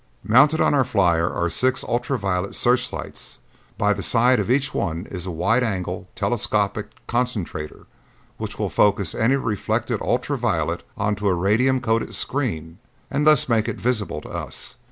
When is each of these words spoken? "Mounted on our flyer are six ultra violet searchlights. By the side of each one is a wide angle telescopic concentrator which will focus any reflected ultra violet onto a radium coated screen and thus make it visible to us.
"Mounted 0.23 0.59
on 0.59 0.73
our 0.73 0.83
flyer 0.83 1.29
are 1.31 1.47
six 1.47 1.83
ultra 1.83 2.17
violet 2.17 2.55
searchlights. 2.55 3.37
By 3.77 3.93
the 3.93 4.01
side 4.01 4.39
of 4.39 4.49
each 4.49 4.73
one 4.73 5.05
is 5.11 5.27
a 5.27 5.29
wide 5.29 5.61
angle 5.61 6.07
telescopic 6.15 6.87
concentrator 7.05 7.85
which 8.37 8.57
will 8.57 8.71
focus 8.71 9.13
any 9.13 9.35
reflected 9.35 10.01
ultra 10.01 10.39
violet 10.39 10.81
onto 10.97 11.27
a 11.27 11.35
radium 11.35 11.81
coated 11.81 12.15
screen 12.15 12.79
and 13.11 13.27
thus 13.27 13.47
make 13.47 13.67
it 13.69 13.79
visible 13.79 14.21
to 14.21 14.29
us. 14.29 14.77